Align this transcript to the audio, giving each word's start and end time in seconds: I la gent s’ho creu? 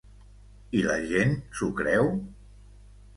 I 0.79 0.79
la 0.87 0.95
gent 1.11 1.35
s’ho 1.59 1.69
creu? 1.81 2.09